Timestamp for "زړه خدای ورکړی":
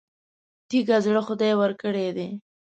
1.05-2.07